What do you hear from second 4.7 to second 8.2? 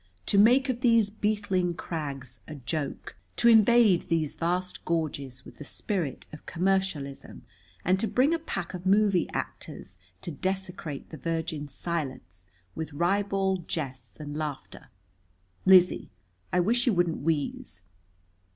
gorges with the spirit of commercialism and to